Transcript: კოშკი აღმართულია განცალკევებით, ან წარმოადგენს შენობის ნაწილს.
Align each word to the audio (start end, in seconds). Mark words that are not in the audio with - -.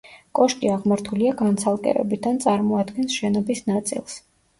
კოშკი 0.37 0.69
აღმართულია 0.75 1.33
განცალკევებით, 1.41 2.25
ან 2.31 2.39
წარმოადგენს 2.47 3.19
შენობის 3.19 3.63
ნაწილს. 3.69 4.17